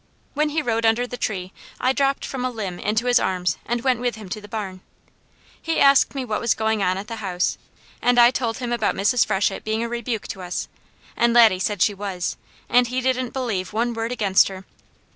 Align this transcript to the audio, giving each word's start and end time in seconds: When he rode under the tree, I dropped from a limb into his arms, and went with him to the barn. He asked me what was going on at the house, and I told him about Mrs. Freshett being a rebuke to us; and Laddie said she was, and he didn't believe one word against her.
When 0.33 0.49
he 0.49 0.63
rode 0.63 0.83
under 0.83 1.05
the 1.05 1.15
tree, 1.15 1.53
I 1.79 1.93
dropped 1.93 2.25
from 2.25 2.43
a 2.43 2.49
limb 2.49 2.79
into 2.79 3.05
his 3.05 3.19
arms, 3.19 3.59
and 3.67 3.81
went 3.83 3.99
with 3.99 4.15
him 4.15 4.29
to 4.29 4.41
the 4.41 4.47
barn. 4.47 4.81
He 5.61 5.79
asked 5.79 6.15
me 6.15 6.25
what 6.25 6.41
was 6.41 6.55
going 6.55 6.81
on 6.81 6.97
at 6.97 7.05
the 7.07 7.17
house, 7.17 7.59
and 8.01 8.17
I 8.19 8.31
told 8.31 8.57
him 8.57 8.71
about 8.73 8.95
Mrs. 8.95 9.23
Freshett 9.27 9.63
being 9.63 9.83
a 9.83 9.87
rebuke 9.89 10.27
to 10.29 10.41
us; 10.41 10.67
and 11.15 11.35
Laddie 11.35 11.59
said 11.59 11.83
she 11.83 11.93
was, 11.93 12.35
and 12.67 12.87
he 12.87 12.99
didn't 12.99 13.31
believe 13.31 13.73
one 13.73 13.93
word 13.93 14.11
against 14.11 14.47
her. 14.47 14.65